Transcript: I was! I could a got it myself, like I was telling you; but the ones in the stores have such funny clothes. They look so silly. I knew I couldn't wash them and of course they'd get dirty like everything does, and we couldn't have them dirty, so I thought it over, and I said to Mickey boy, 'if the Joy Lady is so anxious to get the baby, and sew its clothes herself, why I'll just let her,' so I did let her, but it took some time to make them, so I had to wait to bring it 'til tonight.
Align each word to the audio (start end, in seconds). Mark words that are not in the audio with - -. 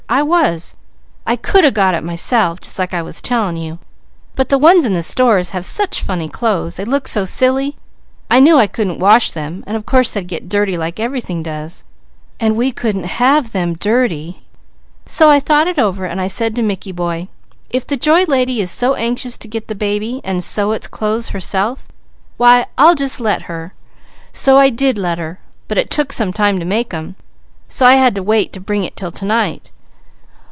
I 0.11 0.23
was! 0.23 0.75
I 1.25 1.37
could 1.37 1.63
a 1.63 1.71
got 1.71 1.95
it 1.95 2.03
myself, 2.03 2.59
like 2.77 2.93
I 2.93 3.01
was 3.01 3.21
telling 3.21 3.55
you; 3.55 3.79
but 4.35 4.49
the 4.49 4.57
ones 4.57 4.83
in 4.83 4.91
the 4.91 5.03
stores 5.03 5.51
have 5.51 5.65
such 5.65 6.01
funny 6.03 6.27
clothes. 6.27 6.75
They 6.75 6.83
look 6.83 7.07
so 7.07 7.23
silly. 7.23 7.77
I 8.29 8.41
knew 8.41 8.57
I 8.57 8.67
couldn't 8.67 8.99
wash 8.99 9.31
them 9.31 9.63
and 9.65 9.77
of 9.77 9.85
course 9.85 10.11
they'd 10.11 10.27
get 10.27 10.49
dirty 10.49 10.75
like 10.75 10.99
everything 10.99 11.41
does, 11.41 11.85
and 12.41 12.57
we 12.57 12.73
couldn't 12.73 13.05
have 13.05 13.53
them 13.53 13.73
dirty, 13.75 14.41
so 15.05 15.29
I 15.29 15.39
thought 15.39 15.69
it 15.69 15.79
over, 15.79 16.03
and 16.03 16.19
I 16.19 16.27
said 16.27 16.57
to 16.57 16.61
Mickey 16.61 16.91
boy, 16.91 17.29
'if 17.69 17.87
the 17.87 17.95
Joy 17.95 18.25
Lady 18.25 18.59
is 18.59 18.69
so 18.69 18.95
anxious 18.95 19.37
to 19.37 19.47
get 19.47 19.69
the 19.69 19.75
baby, 19.75 20.19
and 20.25 20.43
sew 20.43 20.73
its 20.73 20.87
clothes 20.87 21.29
herself, 21.29 21.87
why 22.35 22.65
I'll 22.77 22.95
just 22.95 23.21
let 23.21 23.43
her,' 23.43 23.73
so 24.33 24.57
I 24.57 24.71
did 24.71 24.97
let 24.97 25.19
her, 25.19 25.39
but 25.69 25.77
it 25.77 25.89
took 25.89 26.11
some 26.11 26.33
time 26.33 26.59
to 26.59 26.65
make 26.65 26.89
them, 26.89 27.15
so 27.69 27.85
I 27.85 27.93
had 27.93 28.13
to 28.15 28.23
wait 28.23 28.51
to 28.51 28.59
bring 28.59 28.83
it 28.83 28.97
'til 28.97 29.13
tonight. 29.13 29.71